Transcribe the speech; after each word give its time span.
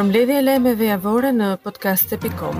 Për 0.00 0.06
mbledhje 0.10 0.36
e 0.40 0.44
lajmeve 0.44 0.86
javore 0.86 1.32
në 1.40 1.48
podcast.com. 1.64 2.56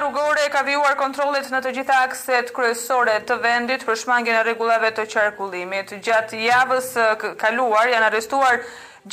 rrugore 0.00 0.44
ka 0.52 0.62
vijuar 0.66 0.96
kontrollet 0.98 1.46
në 1.52 1.60
të 1.62 1.70
gjitha 1.78 1.96
akset 2.06 2.48
kryesore 2.56 3.14
të 3.28 3.36
vendit 3.44 3.84
për 3.86 3.98
shmangin 4.02 4.34
e 4.34 4.42
rregullave 4.46 4.90
të 4.96 5.04
qarkullimit. 5.12 5.92
Gjatë 6.06 6.40
javës 6.46 6.88
kaluar 7.40 7.88
janë 7.92 8.08
arrestuar 8.08 8.62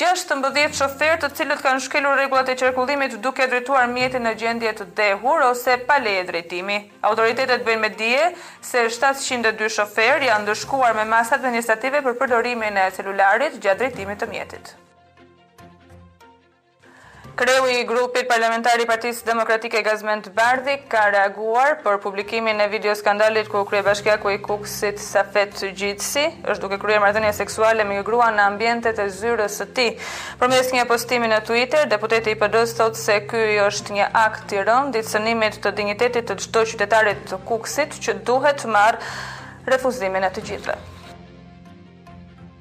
16 0.01 0.71
shofer 0.77 1.17
të 1.19 1.29
cilët 1.37 1.61
kanë 1.65 1.83
shkelur 1.85 2.15
rregullat 2.17 2.49
e 2.49 2.55
qarkullimit 2.61 3.17
duke 3.25 3.47
drejtuar 3.51 3.89
mjetin 3.91 4.25
në 4.25 4.33
gjendje 4.43 4.73
të 4.81 4.87
dehur 5.01 5.43
ose 5.49 5.77
pale 5.89 6.15
e 6.21 6.25
drejtimi. 6.31 6.77
Autoritetet 7.11 7.65
bëjnë 7.67 7.81
me 7.85 7.89
dje 7.99 8.29
se 8.71 8.85
702 9.01 9.69
shofer 9.79 10.23
janë 10.29 10.49
dëshkuar 10.53 10.95
me 11.01 11.05
masat 11.15 11.41
administrative 11.43 12.01
për 12.07 12.19
përdorimin 12.23 12.79
e 12.87 12.93
celularit 12.97 13.59
gjatë 13.65 13.83
drejtimit 13.83 14.23
të 14.23 14.31
mjetit 14.37 14.73
kreu 17.43 17.65
i 17.79 17.85
grupit 17.89 18.27
parlamentari 18.29 18.85
Partisë 18.89 19.25
Demokratike 19.25 19.79
Gazment 19.85 20.27
Bardhi 20.37 20.75
ka 20.91 21.07
reaguar 21.15 21.71
për 21.81 21.95
publikimin 22.03 22.61
e 22.61 22.67
video 22.69 22.93
skandalit 22.99 23.49
ku 23.49 23.63
krye 23.69 23.81
bashkja 23.87 24.19
ku 24.21 24.29
i 24.35 24.37
kuksit 24.47 25.01
Safet 25.01 25.63
Gjitsi, 25.79 26.27
është 26.45 26.61
duke 26.61 26.77
kryer 26.83 27.01
marrëdhënie 27.01 27.31
seksuale 27.39 27.87
me 27.89 27.97
një 27.97 28.03
grua 28.09 28.27
në 28.35 28.45
ambientet 28.51 29.01
e 29.01 29.09
zyrës 29.17 29.57
së 29.63 29.67
tij. 29.79 29.89
Përmes 30.43 30.69
një 30.77 30.85
postimi 30.93 31.31
në 31.33 31.41
Twitter, 31.49 31.89
deputeti 31.95 32.37
i 32.37 32.41
PD-s 32.43 32.77
thotë 32.77 33.01
se 33.07 33.17
ky 33.33 33.41
është 33.65 33.97
një 33.99 34.11
akt 34.27 34.53
i 34.59 34.65
rënd 34.69 35.01
i 35.01 35.05
cënimit 35.11 35.57
të 35.65 35.73
dinjitetit 35.81 36.29
të 36.29 36.37
çdo 36.45 36.67
qytetari 36.75 37.17
të 37.25 37.41
kuksit 37.49 37.97
që 38.05 38.19
duhet 38.31 38.67
marr 38.77 39.01
refuzimin 39.73 40.29
e 40.29 40.33
të 40.37 40.45
gjithëve. 40.51 40.77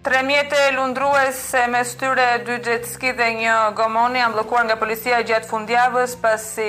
Tre 0.02 0.22
mjete 0.22 0.70
lundruese 0.72 1.66
me 1.68 1.82
styre 1.84 2.38
dy 2.46 2.54
jet 2.64 2.86
ski 2.88 3.10
dhe 3.12 3.26
një 3.36 3.56
gomoni 3.76 4.22
janë 4.22 4.32
bllokuar 4.32 4.62
nga 4.64 4.76
policia 4.80 5.18
gjatë 5.28 5.48
fundjavës 5.50 6.14
pasi 6.22 6.68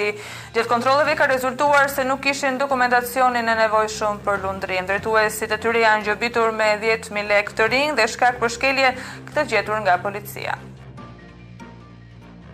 gjatë 0.57 0.67
kontrolleve 0.67 1.13
ka 1.15 1.29
rezultuar 1.31 1.87
se 1.93 2.03
nuk 2.03 2.19
kishin 2.27 2.59
dokumentacionin 2.59 3.47
e 3.47 3.55
nevojshëm 3.61 4.19
për 4.27 4.43
lundrim. 4.43 4.89
Drejtuesit 4.91 5.55
e 5.55 5.59
tyre 5.63 5.85
janë 5.85 6.09
gjobitur 6.09 6.51
me 6.59 6.73
10000 6.83 7.31
lekë 7.31 7.55
të 7.61 7.69
rinj 7.71 7.95
dhe 8.01 8.09
shkak 8.17 8.43
për 8.43 8.51
shkelje 8.57 8.91
këtë 9.31 9.47
gjetur 9.55 9.79
nga 9.87 9.95
policia. 10.07 10.59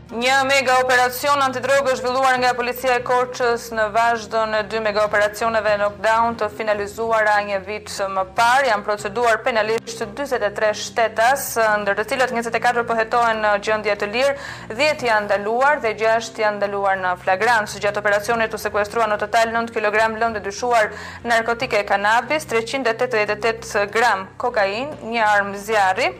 Një 0.07 0.35
mega 0.47 0.77
operacion 0.85 1.41
antidrogë 1.43 1.89
është 1.91 2.05
villuar 2.05 2.37
nga 2.39 2.53
policia 2.55 2.93
e 2.95 3.01
korqës 3.03 3.65
në 3.75 3.89
vazhdo 3.91 4.45
në 4.47 4.61
dy 4.71 4.79
mega 4.85 5.01
operacioneve 5.03 5.73
knockdown 5.81 6.37
të 6.39 6.47
finalizuara 6.55 7.33
një 7.49 7.57
vit 7.65 7.91
më 8.15 8.23
par, 8.37 8.63
janë 8.69 8.85
proceduar 8.87 9.41
penalisht 9.43 10.05
23 10.15 10.71
shtetas, 10.79 11.49
ndër 11.83 11.99
të 11.99 12.05
cilët 12.13 12.31
24 12.37 12.85
pëhetohen 12.87 13.43
në 13.43 13.51
gjëndje 13.67 13.97
të 14.05 14.09
lirë, 14.15 14.37
10 14.77 15.07
janë 15.09 15.27
ndaluar 15.27 15.83
dhe 15.83 15.91
6 15.99 16.39
janë 16.39 16.61
ndaluar 16.61 17.03
në 17.03 17.11
flagrant. 17.27 17.67
Së 17.73 17.83
gjatë 17.83 17.99
operacionit 18.05 18.47
të 18.55 18.63
sekuestrua 18.69 19.11
në 19.11 19.19
total 19.27 19.51
9 19.51 19.75
kg 19.75 19.99
lëndë 20.23 20.45
dyshuar 20.47 20.93
narkotike 21.27 21.83
e 21.83 21.87
kanabis, 21.91 22.47
388 22.55 23.83
gram 23.91 24.29
kokain, 24.39 24.95
një 25.11 25.27
armë 25.35 25.65
zjarri, 25.67 26.13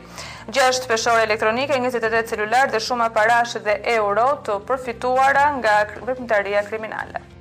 6 0.50 0.86
peshore 0.88 1.20
elektronike, 1.26 1.74
28 1.78 2.30
celular 2.32 2.70
dhe 2.72 2.80
shumë 2.86 3.10
aparash 3.10 3.58
dhe 3.68 3.76
euro 3.98 4.28
të 4.48 4.58
përfituara 4.72 5.46
nga 5.58 5.76
vërpintaria 6.00 6.62
kriminalet. 6.70 7.34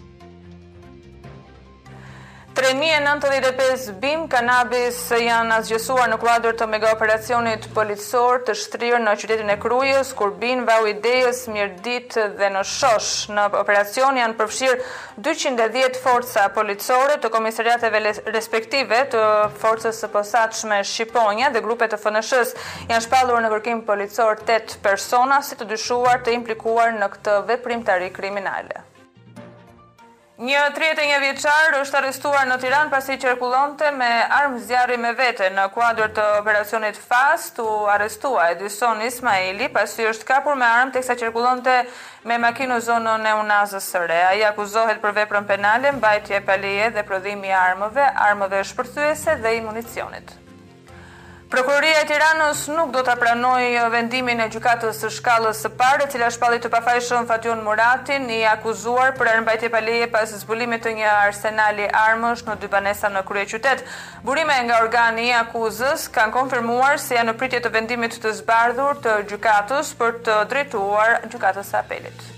3.095 2.56 3.92
bim 4.00 4.22
kanabis 4.32 4.96
janë 5.12 5.58
asgjësuar 5.58 6.06
në 6.08 6.16
kuadrë 6.22 6.54
të 6.56 6.66
mega 6.72 6.88
operacionit 6.94 7.66
policor 7.76 8.38
të 8.48 8.54
shtrirë 8.56 9.00
në 9.02 9.12
qytetin 9.20 9.52
e 9.52 9.56
krujës, 9.60 10.14
kur 10.16 10.32
bin 10.40 10.62
vau 10.64 10.86
idejës 10.88 11.42
mirdit 11.52 12.16
dhe 12.38 12.48
në 12.54 12.62
shosh. 12.64 13.28
Në 13.36 13.44
operacion 13.60 14.16
janë 14.22 14.38
përfshirë 14.40 14.88
210 15.28 16.00
forca 16.00 16.46
policore 16.56 17.18
të 17.20 17.32
komisariateve 17.36 18.00
respektive 18.32 19.02
të 19.12 19.26
forcës 19.60 20.00
së 20.06 20.10
posaqme 20.16 20.80
Shqiponja 20.94 21.52
dhe 21.52 21.64
grupe 21.68 21.84
të 21.92 22.00
fënëshës 22.06 22.56
janë 22.88 23.04
shpalur 23.04 23.44
në 23.44 23.52
kërkim 23.52 23.84
policor 23.92 24.32
8 24.48 24.80
persona 24.88 25.42
si 25.44 25.60
të 25.60 25.68
dyshuar 25.76 26.24
të 26.24 26.38
implikuar 26.40 26.96
në 27.04 27.12
këtë 27.18 27.40
veprim 27.52 27.84
të 27.90 28.00
kriminale. 28.16 28.86
Një 30.36 30.52
31 30.76 31.06
një 31.08 31.18
vjeqar 31.22 31.74
është 31.78 31.96
arrestuar 31.96 32.42
në 32.50 32.58
Tiran 32.60 32.90
pasi 32.92 33.14
qërkullonte 33.22 33.88
me 33.96 34.08
armë 34.38 34.60
zjarri 34.68 34.98
me 35.00 35.14
vete 35.16 35.48
në 35.56 35.64
kuadrë 35.72 36.10
të 36.18 36.26
operacionit 36.42 37.00
fast 37.00 37.56
u 37.64 37.66
arrestua 37.88 38.50
Edison 38.52 39.00
Ismaili 39.08 39.70
pasi 39.72 40.04
është 40.10 40.28
kapur 40.34 40.60
me 40.60 40.68
armë 40.72 40.92
të 40.92 41.00
kësa 41.00 41.16
qërkullonte 41.24 41.78
me 42.28 42.36
makinu 42.44 42.76
zonën 42.90 43.24
e 43.24 43.36
unazës 43.40 43.88
sëre. 43.96 44.20
Aja 44.36 44.52
akuzohet 44.52 45.00
për 45.06 45.16
veprën 45.22 45.48
penale, 45.54 45.96
mbajtje 46.02 46.44
palije 46.52 46.92
dhe 46.98 47.06
prodhimi 47.08 47.56
armëve, 47.62 48.04
armëve 48.28 48.60
shpërthuese 48.74 49.40
dhe 49.40 49.56
imunicionit. 49.62 50.42
Prokuroria 51.56 52.02
e 52.02 52.04
Tiranës 52.04 52.66
nuk 52.68 52.90
do 52.92 53.00
të 53.00 53.14
pranoj 53.16 53.62
vendimin 53.94 54.42
e 54.44 54.48
gjukatës 54.52 54.98
së 55.00 55.08
shkallës 55.16 55.62
së 55.64 55.70
parë, 55.80 56.04
e 56.04 56.10
cila 56.12 56.28
shpallit 56.34 56.66
të 56.66 56.70
pafajshëm 56.74 57.24
Fatjon 57.30 57.62
Muratin 57.64 58.26
i 58.28 58.42
akuzuar 58.50 59.14
për 59.16 59.30
arëmbajtje 59.32 59.70
paleje 59.72 60.10
pas 60.12 60.34
zbulimit 60.42 60.84
të 60.84 60.92
një 61.00 61.08
arsenali 61.14 61.88
armësh 62.02 62.44
në 62.50 62.58
dy 62.60 62.68
banesa 62.76 63.08
në 63.16 63.24
krye 63.30 63.46
qytet. 63.54 63.86
Burime 64.28 64.58
nga 64.68 64.82
organi 64.84 65.30
i 65.30 65.34
akuzës 65.40 66.04
kanë 66.18 66.36
konfirmuar 66.36 67.00
se 67.00 67.16
janë 67.16 67.32
në 67.32 67.38
pritje 67.40 67.64
të 67.64 67.72
vendimit 67.80 68.20
të 68.20 68.36
zbardhur 68.42 69.00
të 69.06 69.16
gjukatës 69.32 69.96
për 70.02 70.18
të 70.28 70.40
drejtuar 70.52 71.22
gjukatës 71.32 71.72
së 71.72 71.80
apelit. 71.86 72.32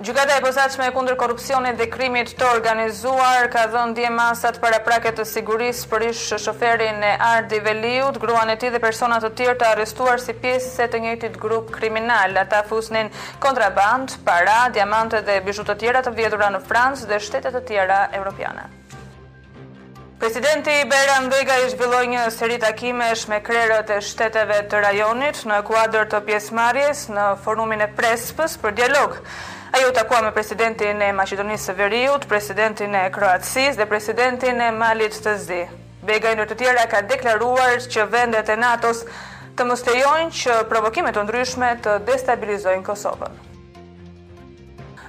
Gjykata 0.00 0.32
e 0.36 0.40
posaçme 0.40 0.86
e 0.88 0.92
kundër 0.96 1.16
korrupsionit 1.20 1.76
dhe 1.76 1.84
krimit 1.92 2.30
të 2.38 2.46
organizuar 2.48 3.50
ka 3.52 3.66
dhënë 3.68 3.92
dje 3.98 4.08
masat 4.14 4.56
para 4.62 4.78
prake 4.86 5.10
të 5.18 5.26
sigurisë 5.28 5.90
për 5.90 6.04
ish 6.06 6.22
shoferin 6.40 7.04
e 7.04 7.10
Ardi 7.26 7.58
Veliut, 7.66 8.16
gruan 8.22 8.48
e 8.48 8.54
tij 8.62 8.70
dhe 8.72 8.80
persona 8.80 9.18
të 9.20 9.30
tjerë 9.40 9.56
të 9.60 9.66
arrestuar 9.74 10.22
si 10.24 10.32
pjesë 10.40 10.86
të 10.94 11.02
njëjtit 11.04 11.36
grup 11.42 11.68
kriminal. 11.76 12.32
Ata 12.44 12.62
fusnin 12.72 13.12
kontraband, 13.44 14.16
para, 14.24 14.70
diamante 14.72 15.20
dhe 15.28 15.36
bishut 15.50 15.68
të 15.68 15.76
tjera 15.84 16.00
të 16.08 16.14
vjedura 16.22 16.48
në 16.56 16.62
Francë 16.70 17.10
dhe 17.12 17.20
shtete 17.26 17.52
të 17.58 17.62
tjera 17.68 18.00
evropiane. 18.16 18.64
Presidenti 20.20 20.78
Beran 20.88 21.28
Vega 21.32 21.60
i 21.60 21.68
zhvilloi 21.76 22.06
një 22.16 22.24
seri 22.38 22.56
takimesh 22.58 23.28
me 23.28 23.42
krerët 23.44 23.92
e 23.92 24.00
shteteve 24.00 24.62
të 24.64 24.80
rajonit 24.88 25.44
në 25.44 25.60
kuadër 25.68 26.08
të 26.08 26.24
pjesëmarrjes 26.30 27.08
në 27.12 27.32
forumin 27.44 27.84
e 27.84 27.92
Prespës 28.00 28.56
për 28.64 28.76
dialog. 28.80 29.20
A 29.72 29.78
ju 29.78 29.90
takua 29.94 30.20
me 30.20 30.32
presidentin 30.34 30.98
e 31.02 31.12
Macedonisë 31.14 31.68
së 31.70 31.74
Veriut, 31.78 32.24
presidentin 32.28 32.94
e 32.98 33.04
Kroatisë 33.14 33.76
dhe 33.78 33.86
presidentin 33.86 34.58
e 34.60 34.70
Malit 34.74 35.14
të 35.22 35.34
Zi. 35.44 35.60
Bega 36.06 36.32
i 36.34 36.38
në 36.40 36.48
të 36.50 36.56
tjera 36.58 36.86
ka 36.90 37.02
deklaruar 37.06 37.78
që 37.92 38.06
vendet 38.10 38.48
e 38.50 38.56
nato 38.58 38.90
s 38.98 39.04
të 39.56 39.68
mëstejojnë 39.68 40.32
që 40.40 40.56
provokimet 40.72 41.14
të 41.14 41.22
ndryshme 41.28 41.70
të 41.86 42.00
destabilizojnë 42.10 42.82
Kosovën. 42.90 43.38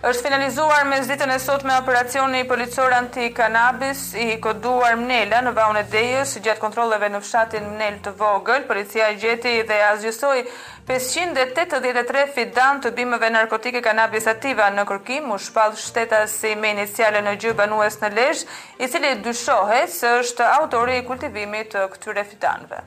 është 0.10 0.24
finalizuar 0.26 0.86
me 0.90 0.98
zditën 1.06 1.30
e 1.36 1.40
sot 1.40 1.64
me 1.64 1.76
operacioni 1.78 2.40
i 2.40 2.48
policor 2.48 2.94
anti-kanabis 3.00 4.00
i 4.18 4.40
koduar 4.42 4.96
Mnela 4.98 5.42
në 5.46 5.52
vaun 5.54 5.78
e 5.78 5.84
dejës 5.92 6.40
gjatë 6.42 6.60
kontroleve 6.60 7.10
në 7.14 7.20
fshatin 7.22 7.68
Mnel 7.76 8.00
të 8.04 8.16
vogël, 8.18 8.66
policia 8.68 9.10
i 9.12 9.20
gjeti 9.22 9.54
dhe 9.68 9.78
azgjësoi 9.92 10.42
583 10.88 12.24
fidan 12.36 12.80
të 12.82 12.92
bimëve 12.98 13.28
narkotike 13.36 13.82
kanabisativa 13.86 14.70
në 14.74 14.86
kërkim 14.90 15.28
u 15.34 15.38
shpallë 15.48 15.78
shteta 15.78 16.22
si 16.32 16.56
me 16.62 16.72
iniciale 16.76 17.22
në 17.26 17.36
gjë 17.44 17.54
në 17.62 18.10
lejsh 18.16 18.46
i 18.80 18.88
cili 18.88 19.12
dyshohet 19.26 19.90
se 19.94 20.16
është 20.24 20.48
autori 20.62 20.98
i 20.98 21.04
kultivimit 21.12 21.70
të 21.76 21.86
këtyre 21.94 22.24
fidanve. 22.34 22.82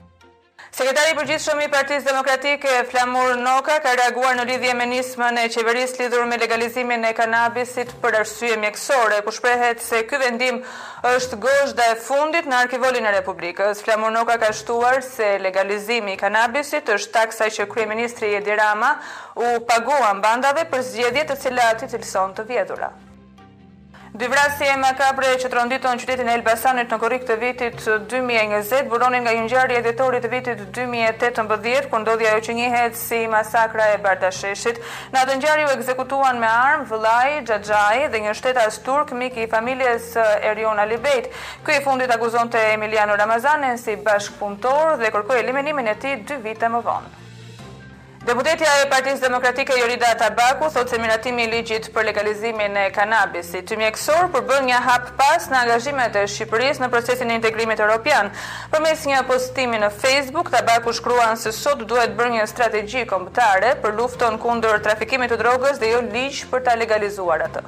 Sekretari 0.75 1.13
i 1.13 1.15
përgjithshëm 1.15 1.61
i 1.63 1.67
Partisë 1.71 2.09
Demokratike 2.09 2.73
Flamur 2.91 3.37
Noka 3.39 3.77
ka 3.85 3.93
reaguar 4.01 4.33
në 4.35 4.47
lidhje 4.49 4.73
me 4.75 4.89
nismën 4.91 5.39
e 5.45 5.45
qeverisë 5.55 6.01
lidhur 6.01 6.25
me 6.27 6.35
legalizimin 6.43 7.07
e 7.07 7.13
kanabisit 7.15 7.93
për 8.03 8.17
arsye 8.25 8.57
mjekësore, 8.65 9.21
ku 9.23 9.31
shprehet 9.37 9.85
se 9.87 10.01
ky 10.11 10.19
vendim 10.25 10.59
është 11.13 11.39
gozhda 11.47 11.87
e 11.93 12.01
fundit 12.09 12.51
në 12.51 12.59
arkivolin 12.65 13.07
e 13.07 13.15
Republikës. 13.21 13.85
Flamur 13.87 14.11
Noka 14.19 14.35
ka 14.43 14.51
shtuar 14.65 14.99
se 15.13 15.31
legalizimi 15.47 16.17
i 16.17 16.21
kanabisit 16.27 16.91
është 16.99 17.15
taksa 17.21 17.53
që 17.55 17.71
kryeministri 17.71 18.35
Edi 18.43 18.59
Rama 18.59 18.97
u 19.47 19.55
paguan 19.71 20.19
bandave 20.27 20.67
për 20.75 20.83
zgjedhjet 20.91 21.31
të 21.31 21.39
cilat 21.47 21.87
i 21.87 21.93
titëlson 21.95 22.35
të 22.35 22.51
vjedhura. 22.51 22.91
Divrasi 24.15 24.63
e 24.71 24.75
makabre 24.79 25.27
që 25.43 25.49
të 25.51 25.57
rënditon 25.59 25.97
në 25.97 26.01
qytetin 26.05 26.29
e 26.31 26.35
Elbasanit 26.39 26.93
në 26.93 26.97
korik 27.03 27.25
të 27.27 27.35
vitit 27.41 27.81
2020, 27.83 28.85
buronin 28.93 29.25
nga 29.27 29.33
jëngjarri 29.35 29.75
e 29.75 29.81
djetorit 29.83 30.23
të 30.23 30.31
vitit 30.31 30.61
2018, 30.77 31.89
ku 31.91 31.99
ndodhja 32.05 32.37
e 32.39 32.45
që 32.47 32.55
njëhet 32.61 32.95
si 33.01 33.19
masakra 33.33 33.89
e 33.97 33.97
bardasheshit. 34.05 34.79
Në 35.11 35.19
atë 35.25 35.35
njëngjarri 35.35 35.65
u 35.67 35.73
ekzekutuan 35.75 36.39
me 36.39 36.47
armë, 36.53 36.87
vëllaj, 36.93 37.35
gjagjaj 37.51 38.05
dhe 38.15 38.23
një 38.29 38.37
shtetas 38.39 38.79
turk, 38.87 39.11
miki 39.19 39.49
i 39.49 39.51
familjes 39.57 40.13
Erion 40.53 40.79
Alibejt. 40.87 41.27
Këj 41.67 41.81
fundit 41.89 42.15
aguzon 42.15 42.55
të 42.55 42.63
Emiliano 42.77 43.19
Ramazanin 43.19 43.83
si 43.83 43.99
bashkëpuntor 44.07 44.95
dhe 45.03 45.11
kërkoj 45.11 45.43
eliminimin 45.43 45.91
e 45.91 45.99
ti 46.05 46.15
dy 46.31 46.39
vite 46.47 46.71
më 46.71 46.85
vonë. 46.87 47.15
Deputetja 48.25 48.71
e 48.81 48.87
Partisë 48.89 49.21
Demokratike 49.27 49.75
Jorida 49.77 50.09
Tabaku 50.17 50.71
thotë 50.73 50.95
se 50.95 51.01
miratimi 51.03 51.45
i 51.45 51.51
ligjit 51.53 51.91
për 51.93 52.07
legalizimin 52.09 52.79
e 52.81 52.85
kanabisit 52.97 53.69
të 53.69 53.77
mjekësor 53.83 54.31
përbën 54.33 54.65
një 54.71 54.79
hap 54.87 55.11
pas 55.21 55.45
në 55.53 55.61
angazhimet 55.67 56.17
e 56.23 56.25
Shqipërisë 56.33 56.87
në 56.87 56.91
procesin 56.97 57.35
e 57.35 57.37
integrimit 57.37 57.85
evropian. 57.85 58.33
Përmes 58.73 59.05
një 59.13 59.21
postimi 59.29 59.83
në 59.85 59.93
Facebook, 59.99 60.49
Tabaku 60.57 60.97
shkruan 60.97 61.37
se 61.37 61.53
sot 61.53 61.85
duhet 61.93 62.17
bërë 62.17 62.39
një 62.39 62.49
strategji 62.55 63.05
kombëtare 63.13 63.77
për 63.85 63.99
lufton 64.01 64.41
kundër 64.47 64.81
trafikimit 64.89 65.37
të 65.37 65.43
drogës 65.45 65.81
dhe 65.85 65.93
jo 65.93 66.01
ligj 66.09 66.47
për 66.49 66.65
ta 66.71 66.81
legalizuar 66.81 67.45
atë. 67.51 67.67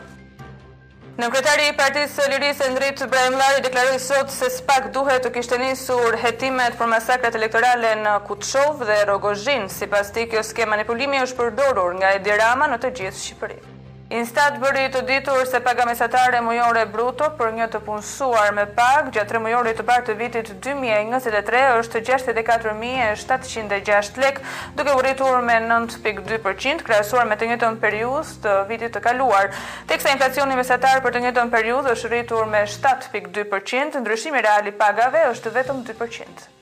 Në 1.16 1.30
kretari 1.32 1.68
i 1.70 1.72
partisë 1.76 2.26
Liris 2.28 2.58
e 2.60 2.66
Ndrit 2.74 2.98
Brahim 3.08 3.38
deklarojë 3.64 4.00
sot 4.06 4.32
se 4.34 4.50
spak 4.52 4.90
duhet 4.96 5.22
të 5.24 5.30
kishtë 5.38 5.56
njësur 5.62 6.18
hetimet 6.26 6.76
për 6.82 6.90
masakrat 6.92 7.38
elektorale 7.40 7.94
në 8.04 8.18
Kutëshov 8.28 8.82
dhe 8.90 8.98
Rogozhin, 9.12 9.64
si 9.78 9.88
pas 9.96 10.10
ti 10.12 10.26
kjo 10.34 10.42
ske 10.50 10.66
manipulimi 10.74 11.22
është 11.24 11.40
përdorur 11.40 11.96
nga 12.02 12.12
Edi 12.20 12.36
Rama 12.42 12.68
në 12.74 12.82
të 12.84 12.92
gjithë 13.00 13.22
Shqipërinë. 13.24 13.72
Instat 14.06 14.54
bëri 14.62 14.84
të 14.94 15.00
ditur 15.06 15.40
se 15.50 15.58
paga 15.66 15.82
mesatare 15.88 16.38
mujore 16.46 16.84
bruto 16.92 17.26
për 17.40 17.48
një 17.56 17.66
të 17.72 17.80
punësuar 17.88 18.52
me 18.54 18.64
pag 18.76 19.08
gjatë 19.16 19.30
3 19.32 19.38
mujore 19.46 19.72
të 19.74 19.82
partë 19.88 20.12
të 20.14 20.18
vitit 20.20 20.48
2023 20.66 21.64
është 21.80 22.02
64.706 22.10 24.22
lek, 24.26 24.36
duke 24.78 24.94
u 24.94 25.00
rritur 25.02 25.38
me 25.48 25.56
9.2% 25.66 26.86
krasuar 26.86 27.24
me 27.32 27.38
të 27.40 27.44
njëtën 27.50 27.74
periud 27.86 28.26
të 28.46 28.52
vitit 28.70 28.90
të 28.94 29.00
kaluar. 29.10 29.44
Teksa 29.90 30.14
inflacioni 30.14 30.60
mesatar 30.62 30.96
për 31.02 31.10
të 31.16 31.18
njëtën 31.26 31.48
periud 31.58 31.84
është 31.96 32.08
rritur 32.14 32.44
me 32.54 32.62
7.2%, 32.78 34.00
ndryshimi 34.06 34.38
reali 34.46 34.70
pagave 34.86 35.20
është 35.32 35.48
vetëm 35.58 35.76
2%. 35.90 36.52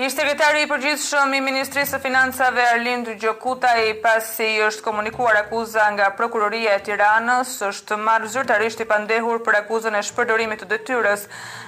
I 0.00 0.06
sekretari 0.08 0.62
i 0.64 0.66
përgjithshëm 0.70 1.34
i 1.36 1.40
Ministrisë 1.44 1.98
së 1.98 1.98
Financave 2.00 2.62
Arlind 2.64 3.10
Gjokutaj, 3.20 3.90
pasi 4.00 4.46
i 4.54 4.62
është 4.64 4.80
komunikuar 4.86 5.36
akuza 5.42 5.84
nga 5.92 6.06
Prokuroria 6.16 6.78
e 6.78 6.80
Tiranës, 6.86 7.50
është 7.68 7.98
marrë 8.00 8.30
zyrtarisht 8.32 8.80
i 8.80 8.86
pandehur 8.88 9.42
për 9.44 9.58
akuzën 9.60 9.98
e 9.98 10.00
shpërdorimit 10.08 10.64
të 10.64 10.68
detyrës. 10.72 11.26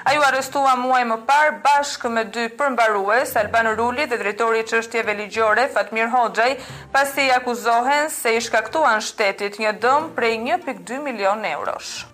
Ai 0.09 0.17
u 0.17 0.25
arrestua 0.31 0.73
muaj 0.81 1.03
më 1.13 1.21
parë 1.29 1.53
bashkë 1.69 2.15
me 2.17 2.25
dy 2.33 2.47
përmbarues, 2.63 3.37
Alban 3.45 3.69
Ruli 3.77 4.09
dhe 4.09 4.21
drejtori 4.25 4.65
i 4.65 4.69
çështjeve 4.73 5.19
ligjore 5.21 5.69
Fatmir 5.77 6.09
Hoxhaj, 6.17 6.57
pasi 6.97 7.29
i 7.29 7.35
akuzohen 7.37 8.09
se 8.09 8.33
i 8.33 8.41
shkaktuan 8.41 9.05
shtetit 9.05 9.61
një 9.61 9.77
dëm 9.85 10.09
prej 10.17 10.39
1.2 10.39 11.05
milion 11.11 11.45
eurosh. 11.53 12.14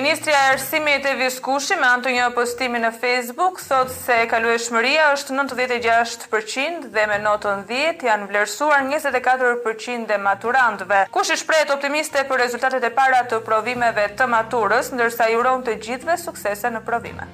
Ministria 0.00 0.32
e 0.46 0.50
Arsimit 0.50 1.04
e 1.06 1.12
Viskushi 1.20 1.76
me 1.78 1.86
antë 1.86 2.14
një 2.16 2.22
postimi 2.34 2.80
në 2.82 2.88
Facebook 2.98 3.60
thot 3.62 3.92
se 3.94 4.16
kalu 4.32 4.50
e 4.50 4.56
shmëria 4.64 5.04
është 5.14 5.36
96% 5.38 6.88
dhe 6.96 7.04
me 7.12 7.20
notën 7.22 7.62
10 7.68 8.02
janë 8.08 8.26
vlerësuar 8.32 8.88
24% 8.90 10.10
e 10.16 10.18
maturantëve. 10.26 11.04
Kush 11.14 11.30
i 11.36 11.38
shprejt 11.44 11.70
optimiste 11.76 12.26
për 12.32 12.42
rezultatet 12.46 12.88
e 12.90 12.92
para 12.98 13.22
të 13.30 13.38
provimeve 13.46 14.08
të 14.18 14.26
maturës, 14.34 14.90
ndërsa 14.98 15.30
juron 15.36 15.62
të 15.62 15.78
gjithve 15.86 16.18
suksese 16.26 16.74
në 16.74 16.82
provime. 16.90 17.30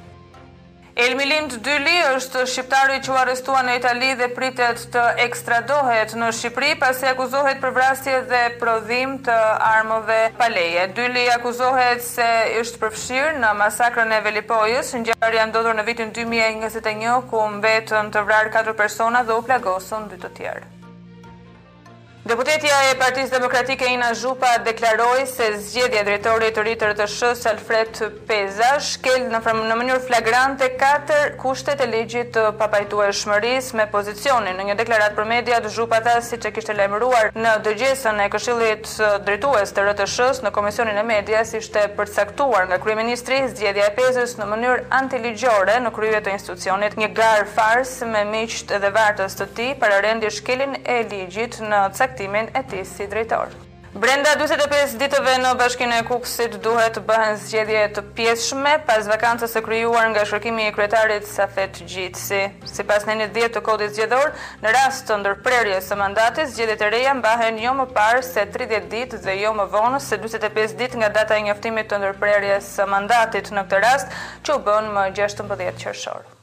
Elmilind 1.01 1.55
Dyli 1.65 1.95
është 2.13 2.43
shqiptari 2.53 2.99
që 3.05 3.13
u 3.13 3.15
arrestua 3.17 3.61
në 3.65 3.77
Itali 3.79 4.09
dhe 4.21 4.27
pritet 4.37 4.83
të 4.93 5.05
ekstradohet 5.25 6.13
në 6.21 6.29
Shqipëri 6.37 6.75
pasi 6.83 7.09
akuzohet 7.09 7.63
për 7.63 7.71
vrasje 7.79 8.17
dhe 8.31 8.41
prodhim 8.61 9.15
të 9.29 9.37
armëve 9.71 10.19
pa 10.43 10.49
leje. 10.53 10.85
Dyli 11.01 11.23
akuzohet 11.39 12.05
se 12.11 12.27
është 12.61 12.83
përfshirë 12.85 13.39
në 13.41 13.53
masakrën 13.63 14.13
e 14.17 14.19
Velipojës, 14.29 14.93
ngjarja 15.05 15.47
ndodhur 15.53 15.79
në 15.81 15.87
vitin 15.89 16.13
2021 16.21 17.25
ku 17.33 17.47
mbetën 17.57 18.13
të 18.13 18.27
vrarë 18.29 18.53
4 18.61 18.77
persona 18.85 19.25
dhe 19.31 19.41
u 19.41 19.47
plagosën 19.49 20.13
2 20.13 20.21
të 20.27 20.35
tjerë. 20.37 20.71
Deputetja 22.21 22.75
e 22.93 22.97
Partisë 23.01 23.33
Demokratike 23.33 23.87
Ina 23.89 24.11
Zhupa 24.15 24.51
deklaroi 24.61 25.23
se 25.25 25.47
zgjedhja 25.57 26.03
drejtori 26.05 26.51
i 26.51 26.53
rritë 26.53 26.91
të 26.99 27.07
Alfred 27.49 28.01
Peza 28.29 28.75
shkel 28.85 29.23
në, 29.33 29.39
mënyrë 29.81 30.03
flagrante 30.05 30.69
katër 30.77 31.31
kushtet 31.41 31.81
e 31.81 31.87
legjit 31.89 32.29
të 32.35 32.43
papajtueshmërisë 32.61 33.79
me 33.81 33.87
pozicionin. 33.89 34.53
Në 34.61 34.67
një 34.69 34.77
deklaratë 34.83 35.17
për 35.17 35.29
media, 35.31 35.61
Zhupa 35.65 36.03
ta 36.05 36.19
siç 36.21 36.45
e 36.45 36.53
kishte 36.53 36.77
lajmëruar 36.77 37.33
në 37.41 37.55
dëgjesën 37.65 38.21
e 38.21 38.29
Këshillit 38.37 38.93
Drejtues 39.25 39.73
të 39.73 39.87
RTS 39.89 40.45
në 40.45 40.53
Komisionin 40.59 41.01
e 41.01 41.07
Medias, 41.09 41.55
ishte 41.57 41.87
përcaktuar 41.97 42.69
nga 42.69 42.81
kryeministri 42.85 43.41
zgjedhja 43.55 43.89
e 43.89 43.97
Pezës 43.97 44.37
në 44.43 44.51
mënyrë 44.53 44.85
antiligjore 45.01 45.79
në 45.89 45.95
krye 45.97 46.21
të 46.29 46.37
institucionit, 46.37 47.01
një 47.01 47.11
gar 47.17 47.49
fars 47.57 47.97
me 48.13 48.27
miqt 48.29 48.77
dhe 48.77 48.93
vartës 49.01 49.41
të 49.41 49.49
tij 49.57 49.73
pararendi 49.81 50.29
shkelin 50.37 50.77
e 50.85 51.01
ligjit 51.09 51.63
në 51.65 51.83
cak 51.97 52.10
caktimin 52.11 52.51
e 52.55 52.63
ti 52.65 52.85
si 52.85 53.07
drejtor. 53.07 53.49
Brenda 53.91 54.37
25 54.39 55.01
ditëve 55.03 55.33
në 55.43 55.51
bashkinë 55.59 55.97
e 55.99 56.03
Kukësit 56.07 56.53
duhet 56.63 56.93
të 56.95 57.01
bëhen 57.09 57.33
zgjedhje 57.43 57.81
të 57.97 58.05
pjeshme 58.15 58.75
pas 58.87 59.09
vakancës 59.11 59.51
së 59.57 59.63
krijuar 59.67 60.13
nga 60.13 60.23
shërkimi 60.31 60.69
i 60.69 60.75
kryetarit 60.77 61.27
Safet 61.27 61.81
Gjitsi. 61.91 62.41
Sipas 62.71 63.09
një 63.11 63.27
10 63.35 63.51
të 63.57 63.65
kodit 63.67 63.91
zgjedhor, 63.99 64.31
në 64.63 64.75
rast 64.79 65.09
të 65.11 65.19
ndërprerjes 65.25 65.91
së 65.91 65.99
mandatit, 66.05 66.53
zgjedhjet 66.55 66.87
e 66.87 66.93
reja 66.95 67.17
mbahen 67.19 67.59
jo 67.59 67.75
më 67.83 67.89
parë 67.99 68.23
se 68.31 68.47
30 68.55 68.87
ditë 68.95 69.25
dhe 69.27 69.35
jo 69.43 69.51
më 69.59 69.67
vonë 69.77 69.99
se 70.07 70.21
45 70.31 70.79
ditë 70.83 71.03
nga 71.03 71.11
data 71.21 71.37
e 71.41 71.49
njoftimit 71.51 71.91
të 71.91 71.99
ndërprerjes 72.05 72.71
së 72.79 72.87
mandatit. 72.95 73.51
Në 73.51 73.67
këtë 73.67 73.85
rast, 73.89 74.19
që 74.47 74.55
u 74.55 74.63
bën 74.71 74.93
më 74.95 75.11
16 75.19 75.75
qershor. 75.83 76.37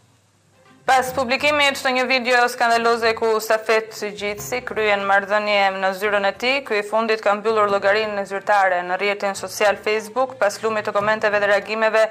Pas 0.87 1.09
publikimi 1.11 1.65
të 1.75 1.89
një 1.97 2.03
video 2.07 2.45
skandalose 2.47 3.09
ku 3.19 3.27
Safet 3.43 3.97
Gjitsi 4.21 4.61
kryen 4.69 5.01
mardhënje 5.09 5.65
në 5.81 5.89
zyrën 5.99 6.27
e 6.29 6.31
ti, 6.43 6.53
kuj 6.69 6.79
fundit 6.87 7.19
kam 7.25 7.41
bëllur 7.43 7.67
logarinë 7.73 8.15
në 8.15 8.23
zyrtare 8.29 8.77
në 8.87 9.01
rjetin 9.01 9.35
social 9.35 9.75
Facebook, 9.83 10.37
pas 10.39 10.61
lumit 10.63 10.87
të 10.87 10.93
komenteve 10.95 11.41
dhe 11.43 11.49
reagimeve 11.51 12.05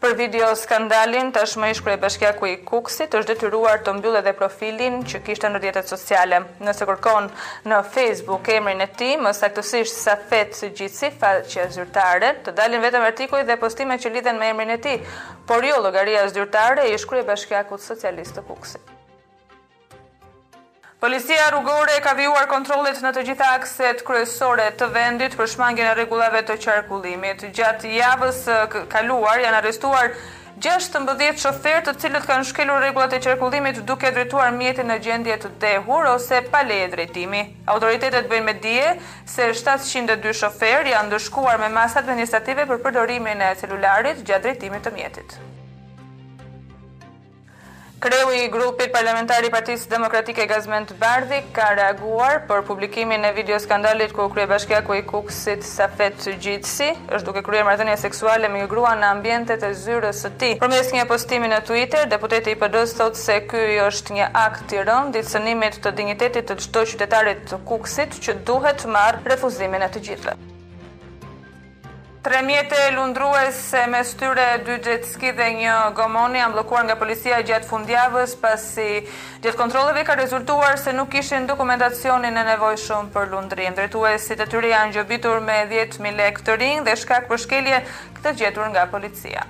Për 0.00 0.12
video 0.16 0.48
skandalin, 0.60 1.30
të 1.32 1.42
shmë 1.48 1.68
i 1.70 1.74
shkrej 1.78 1.94
bashkja 2.02 2.34
ku 2.36 2.46
i 2.50 2.56
kuksi 2.68 3.06
të 3.08 3.22
është 3.22 3.32
detyruar 3.32 3.78
të 3.86 3.94
mbyllë 3.98 4.18
edhe 4.20 4.34
profilin 4.42 4.98
që 5.08 5.22
kishtë 5.28 5.48
në 5.54 5.62
rjetët 5.64 5.88
sociale. 5.92 6.42
Nëse 6.68 6.86
kërkon 6.90 7.30
në 7.72 7.78
Facebook, 7.96 8.50
emrin 8.58 8.84
e 8.84 8.86
ti, 9.00 9.08
më 9.26 9.32
saktësisht 9.40 9.96
sa 10.02 10.18
fetë 10.28 10.60
së 10.60 10.70
gjithë 10.82 11.10
fa 11.22 11.30
që 11.48 11.62
e 11.62 11.66
zyrtare, 11.78 12.34
të 12.44 12.52
dalin 12.60 12.84
vetëm 12.84 13.06
artikuj 13.08 13.42
dhe 13.48 13.56
postime 13.64 13.96
që 14.04 14.12
lidhen 14.18 14.42
me 14.42 14.50
emrin 14.52 14.74
e 14.74 14.76
ti, 14.88 14.98
por 15.48 15.64
jo 15.70 15.80
logaria 15.88 16.28
zyrtare 16.36 16.90
e 16.92 17.00
shkrej 17.06 17.24
bashkja 17.32 17.64
ku 17.72 17.80
të 17.80 17.86
socialistë 17.88 18.42
të 18.42 18.46
kuksit. 18.52 18.92
Policia 21.06 21.50
rrugore 21.54 22.00
ka 22.02 22.16
vijuar 22.18 22.48
kontrollet 22.50 22.98
në 23.04 23.10
të 23.14 23.22
gjitha 23.28 23.44
akset 23.56 24.00
kryesore 24.06 24.64
të 24.80 24.86
vendit 24.94 25.36
për 25.38 25.48
shmangin 25.52 25.86
e 25.86 25.90
regulave 25.94 26.40
të 26.48 26.56
qarkullimit. 26.64 27.44
Gjatë 27.58 27.92
javës 27.94 28.40
kaluar 28.90 29.38
janë 29.38 29.60
arrestuar 29.60 30.08
16 30.66 31.38
shofer 31.38 31.84
të 31.86 31.94
cilët 32.04 32.26
kanë 32.26 32.48
shkelur 32.50 32.82
regulat 32.82 33.14
e 33.14 33.20
qarkullimit 33.22 33.78
duke 33.90 34.10
drejtuar 34.16 34.50
mjetin 34.58 34.90
në 34.90 34.96
gjendje 35.06 35.36
të 35.44 35.50
dehur 35.66 36.10
ose 36.16 36.40
pale 36.54 36.80
e 36.88 36.88
drejtimi. 36.96 37.42
Autoritetet 37.76 38.26
bëjnë 38.34 38.48
me 38.50 38.56
dije 38.66 38.96
se 39.36 39.52
702 39.62 40.34
shofer 40.42 40.90
janë 40.90 41.06
ndëshkuar 41.12 41.62
me 41.62 41.70
masat 41.78 42.02
administrative 42.02 42.66
për 42.72 42.82
përdorimin 42.88 43.46
e 43.46 43.52
celularit 43.62 44.26
gjatë 44.26 44.48
drejtimit 44.48 44.88
të 44.90 44.94
mjetit. 44.98 45.38
Kreu 47.98 48.28
i 48.44 48.48
grupit 48.52 48.90
parlamentari 48.92 49.48
Partisë 49.48 49.88
Demokratike 49.88 50.44
Gazment 50.50 50.90
Bardhi 51.00 51.38
ka 51.56 51.70
reaguar 51.78 52.42
për 52.50 52.60
publikimin 52.68 53.22
e 53.24 53.30
video 53.32 53.56
skandalit 53.58 54.10
ku 54.12 54.26
krye 54.34 54.44
bashkja 54.50 54.82
ku 54.84 54.98
i 54.98 55.04
kuksit 55.12 55.62
Safet 55.64 56.26
Gjitsi, 56.44 56.90
është 57.16 57.24
duke 57.30 57.40
kryer 57.46 57.64
marrëdhënie 57.64 57.94
seksuale 58.02 58.50
me 58.52 58.60
një 58.60 58.66
grua 58.74 58.90
në 59.00 59.10
ambientet 59.14 59.64
e 59.64 59.70
zyrës 59.84 60.20
së 60.26 60.30
tij. 60.42 60.52
Përmes 60.60 60.92
një 60.98 61.06
postimi 61.12 61.48
në 61.54 61.62
Twitter, 61.70 62.04
deputeti 62.12 62.52
i 62.52 62.58
PD-s 62.64 62.92
thotë 63.00 63.20
se 63.22 63.36
ky 63.54 63.62
është 63.88 64.18
një 64.20 64.26
akt 64.44 64.74
i 64.76 64.82
rënd 64.90 65.16
i 65.16 65.22
cënimit 65.32 65.80
të 65.88 65.94
dinjitetit 66.02 66.52
të 66.52 66.58
çdo 66.66 66.84
qytetari 66.92 67.32
të 67.48 67.62
kuksit 67.72 68.20
që 68.28 68.36
duhet 68.52 68.84
marr 68.98 69.22
refuzimin 69.32 69.88
e 69.88 69.90
të 69.96 70.04
gjithëve. 70.10 70.52
Tre 72.26 72.40
mjetë 72.42 72.78
e 72.88 72.88
lundrues 72.90 73.58
me 73.92 74.00
styre 74.02 74.46
dy 74.66 74.96
ski 75.06 75.30
dhe 75.38 75.46
një 75.60 75.74
gomoni 75.94 76.40
janë 76.40 76.56
blokuar 76.56 76.82
nga 76.88 76.96
policia 76.98 77.36
gjatë 77.46 77.68
fundjavës 77.70 78.32
pasi 78.42 78.88
gjithë 79.44 79.54
kontroleve 79.60 80.02
ka 80.08 80.16
rezultuar 80.18 80.74
se 80.82 80.94
nuk 80.98 81.14
ishin 81.22 81.46
dokumentacionin 81.46 82.40
e 82.40 82.44
nevoj 82.50 82.72
shumë 82.88 83.14
për 83.18 83.30
lundrim. 83.36 83.76
Drejtuesit 83.78 84.42
e 84.42 84.48
tyre 84.50 84.72
janë 84.74 84.96
gjobitur 84.98 85.38
me 85.52 85.60
10.000 85.70 86.18
lek 86.24 86.42
të 86.48 86.58
rinj 86.64 86.82
dhe 86.90 86.96
shkak 87.04 87.30
për 87.30 87.44
shkelje 87.44 87.78
këtë 88.18 88.34
gjetur 88.42 88.74
nga 88.74 88.88
policia. 88.96 89.46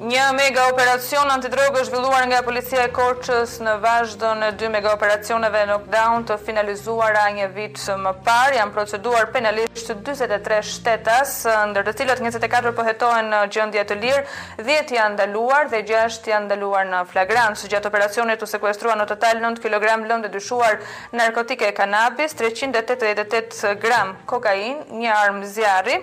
Një 0.00 0.24
mega 0.32 0.62
operacion 0.72 1.28
antidrogë 1.30 1.76
është 1.82 1.90
zhvilluar 1.92 2.24
nga 2.30 2.38
policia 2.42 2.86
e 2.86 2.90
Korçës 2.96 3.58
në 3.62 3.74
vazhdo 3.82 4.30
në 4.40 4.48
dy 4.58 4.70
mega 4.72 4.94
operacioneve 4.96 5.66
knockdown 5.68 6.24
të 6.30 6.38
finalizuara 6.46 7.26
një 7.36 7.50
vit 7.52 7.76
më 8.00 8.14
parë, 8.24 8.56
janë 8.56 8.72
proceduar 8.74 9.28
penalisht 9.36 9.92
23 9.92 10.62
shtetas, 10.70 11.34
ndër 11.74 11.90
të 11.90 11.94
cilët 12.00 12.22
24 12.24 12.72
pohetohen 12.80 13.28
në 13.34 13.42
gjendje 13.52 13.84
të 13.92 13.98
lirë, 14.00 14.24
10 14.64 14.94
janë 14.96 15.14
ndaluar 15.18 15.68
dhe 15.74 15.82
6 15.92 16.32
janë 16.32 16.48
ndaluar 16.48 16.88
në 16.88 17.04
flagrant. 17.12 17.60
Së 17.60 17.70
gjatë 17.76 17.92
operacionit 17.92 18.42
u 18.42 18.48
sekuestruan 18.48 18.98
në 19.04 19.10
total 19.12 19.44
9 19.44 19.60
kg 19.60 19.86
lëndë 20.08 20.32
dyshuar 20.34 20.80
narkotike 21.20 21.68
e 21.68 21.76
kanabis, 21.76 22.32
388 22.40 23.76
gram 23.84 24.16
kokain, 24.24 24.86
një 25.04 25.12
armë 25.20 25.52
zjarri, 25.52 26.00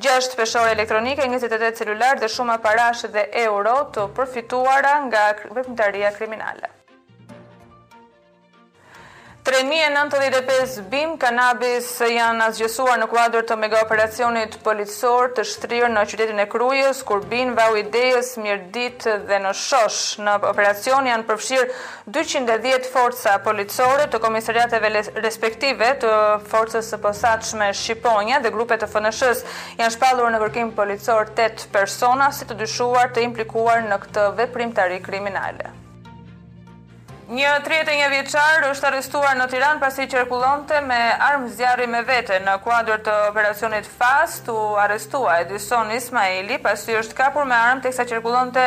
6 0.00 0.34
peshore 0.36 0.68
elektronike, 0.74 1.20
28 1.26 1.76
celular 1.82 2.16
dhe 2.22 2.28
shumë 2.36 2.54
aparash 2.58 3.02
dhe 3.18 3.26
euro 3.44 3.74
të 3.98 4.08
përfituara 4.20 4.94
nga 5.06 5.24
vëpëntaria 5.44 6.14
kriminale. 6.20 6.70
3.095 9.42 10.84
bim 10.88 11.16
kanabis 11.18 11.88
janë 12.06 12.44
asgjësuar 12.46 13.00
në 13.02 13.08
kuadrë 13.10 13.40
të 13.48 13.56
mega 13.58 13.80
operacionit 13.82 14.54
policor 14.62 15.32
të 15.34 15.42
shtrirë 15.50 15.88
në 15.90 16.04
qytetin 16.12 16.38
e 16.44 16.46
krujës, 16.52 17.00
kur 17.08 17.24
bin 17.26 17.50
vau 17.58 17.72
idejës 17.74 18.36
mirdit 18.38 19.08
dhe 19.26 19.40
në 19.42 19.52
shosh. 19.58 20.20
Në 20.22 20.36
operacion 20.46 21.10
janë 21.10 21.26
përfshirë 21.32 21.66
210 22.14 22.86
forca 22.94 23.34
policore 23.42 24.06
të 24.14 24.22
komisariateve 24.22 24.94
respektive 25.26 25.90
të 26.06 26.14
forcës 26.46 26.94
së 26.94 27.02
posaqme 27.08 27.72
Shqiponja 27.82 28.38
dhe 28.46 28.54
grupe 28.54 28.78
të 28.78 28.86
fënëshës 28.94 29.42
janë 29.82 29.90
shpalur 29.98 30.30
në 30.36 30.44
kërkim 30.46 30.70
policor 30.78 31.34
8 31.34 31.66
persona 31.74 32.30
si 32.38 32.46
të 32.46 32.62
dyshuar 32.62 33.10
të 33.18 33.26
implikuar 33.26 33.82
në 33.90 34.00
këtë 34.06 34.30
veprim 34.38 34.70
të 34.70 34.90
kriminale. 35.00 35.06
kriminale. 35.12 35.78
Një 37.32 37.50
31 37.64 38.10
vjeqar 38.12 38.64
është 38.70 38.86
arrestuar 38.90 39.36
në 39.40 39.46
Tiran 39.48 39.78
pasi 39.80 40.04
qërkullonte 40.12 40.82
me 40.84 40.98
armë 41.28 41.48
zjarri 41.56 41.86
me 41.88 42.02
vete 42.04 42.36
në 42.44 42.58
kuadrë 42.66 42.98
të 43.06 43.14
operacionit 43.30 43.88
FAS 43.88 44.34
të 44.44 44.58
arrestua 44.84 45.38
Edison 45.46 45.94
Ismaili 45.96 46.60
pasi 46.66 46.98
është 47.00 47.16
kapur 47.22 47.48
me 47.48 47.56
armë 47.56 47.86
të 47.86 47.94
kësa 47.94 48.08
qërkullonte 48.12 48.66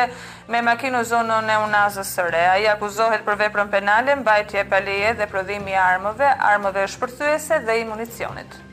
me 0.50 0.66
makinu 0.72 1.04
zonën 1.12 1.46
e 1.54 1.60
unazës 1.68 2.10
sërre. 2.18 2.42
A 2.56 2.58
i 2.58 2.66
akuzohet 2.74 3.22
për 3.28 3.38
veprën 3.46 3.70
penale, 3.78 4.18
mbajtje 4.24 4.66
palije 4.74 5.14
dhe 5.22 5.30
prodhimi 5.30 5.78
armëve, 5.86 6.34
armëve 6.54 6.90
shpërthuese 6.96 7.62
dhe 7.62 7.82
imunicionit. 7.84 8.32
municionit. 8.34 8.64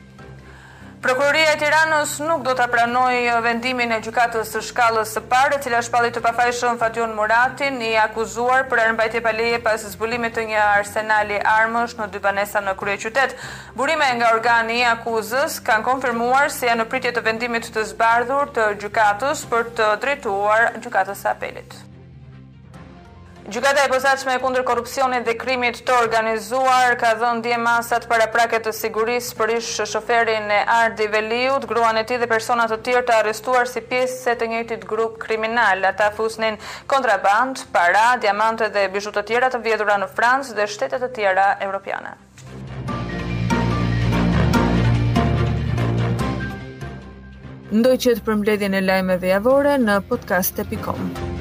Prokuroria 1.04 1.50
e 1.52 1.56
Tiranës 1.60 2.14
nuk 2.24 2.46
do 2.46 2.54
të 2.56 2.64
pranoj 2.72 3.12
vendimin 3.44 3.90
e 3.92 3.98
gjukatës 4.06 4.54
së 4.56 4.62
shkallës 4.70 5.10
së 5.12 5.20
parë, 5.28 5.58
cila 5.66 5.82
shpalli 5.84 6.08
të 6.14 6.22
pafajshëm 6.24 6.78
Fatjon 6.80 7.12
Muratin 7.18 7.76
i 7.84 7.90
akuzuar 8.06 8.64
për 8.70 8.82
arëmbajtje 8.86 9.20
paleje 9.26 9.60
pas 9.68 9.84
zbulimit 9.92 10.32
të 10.38 10.46
një 10.54 10.62
arsenali 10.78 11.42
armësh 11.58 11.98
në 12.00 12.08
dy 12.16 12.24
banesa 12.24 12.64
në 12.64 12.74
krye 12.80 12.96
qytet. 13.04 13.36
Burime 13.82 14.08
nga 14.16 14.32
organi 14.38 14.80
i 14.80 14.88
akuzës 14.96 15.60
kanë 15.68 15.84
konfirmuar 15.90 16.48
se 16.56 16.72
janë 16.72 16.80
në 16.86 16.90
pritje 16.96 17.12
të 17.18 17.26
vendimit 17.28 17.68
të 17.76 17.84
zbardhur 17.92 18.56
të 18.56 18.70
gjukatës 18.86 19.44
për 19.52 19.68
të 19.76 19.92
drejtuar 20.06 20.70
gjukatës 20.80 21.20
së 21.26 21.34
apelit. 21.36 21.82
Gjukata 23.46 23.84
e 23.84 23.90
posaqme 23.92 24.38
e 24.38 24.40
kundrë 24.40 24.62
korupcionit 24.64 25.26
dhe 25.28 25.34
krimit 25.36 25.76
të 25.84 25.92
organizuar 26.00 26.94
ka 26.96 27.10
dhënë 27.20 27.42
dje 27.44 27.58
masat 27.60 28.06
para 28.08 28.24
praket 28.32 28.62
të 28.64 28.72
siguris 28.72 29.26
për 29.36 29.50
ishë 29.58 29.84
shoferin 29.90 30.48
e 30.48 30.60
Ardi 30.76 31.04
Veliut, 31.12 31.66
gruan 31.68 32.00
e 32.00 32.06
ti 32.08 32.16
dhe 32.16 32.24
personat 32.30 32.72
të 32.72 32.78
tjerë 32.86 33.02
të 33.10 33.16
arrestuar 33.18 33.68
si 33.68 33.82
pjesë 33.84 34.16
se 34.22 34.34
të 34.40 34.48
njëtit 34.54 34.86
grup 34.88 35.18
kriminal. 35.26 35.84
Ata 35.84 36.08
fusnin 36.16 36.56
kontraband, 36.88 37.66
para, 37.74 38.06
diamante 38.16 38.70
dhe 38.72 38.86
bishut 38.96 39.18
të 39.20 39.26
tjera 39.28 39.52
të 39.52 39.60
vjedura 39.68 39.98
në 40.00 40.08
Francë 40.16 40.56
dhe 40.56 40.64
shtetet 40.66 41.04
të 41.04 41.12
tjera 41.18 41.46
europiana. 41.68 42.16
Ndoj 47.76 47.96
që 48.06 48.16
të 48.16 48.24
përmledhjën 48.24 48.80
e 48.80 48.86
lajme 48.88 49.20
dhe 49.20 49.36
javore 49.36 49.76
në 49.84 50.00
podcast.com. 50.08 51.33